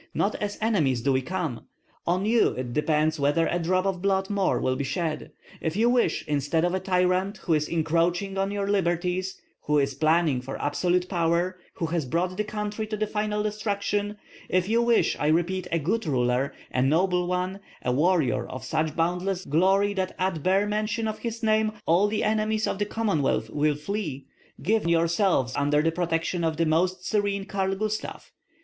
[0.15, 1.67] Not as enemies do we come.
[2.07, 5.31] On you it depends whether a drop of blood more will be shed.
[5.61, 9.93] If you wish instead of a tyrant who is encroaching on your liberties, who is
[9.93, 14.17] planning for absolute power, who has brought the country to final destruction,
[14.49, 18.95] if you wish, I repeat, a good ruler, a noble one, a warrior of such
[18.95, 23.51] boundless glory that at bare mention of his name all the enemies of the Commonwealth
[23.51, 24.25] will flee,
[24.63, 28.31] give yourselves under the protection of the most serene Karl Gustav.